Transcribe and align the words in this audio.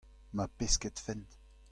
ma 0.35 0.45
pesketfent. 0.57 1.29